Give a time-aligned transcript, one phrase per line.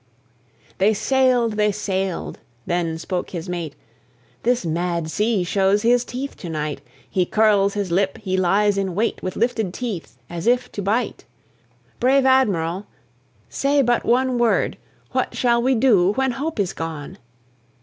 [0.79, 3.75] They sailed, they sailed, then spoke his mate:
[4.41, 8.95] "This mad sea shows his teeth to night, He curls his lip, he lies in
[8.95, 11.25] wait, With lifted teeth as if to bite!
[11.99, 12.87] Brave Admiral,
[13.47, 14.75] say but one word;
[15.11, 17.19] What shall we do when hope is gone?"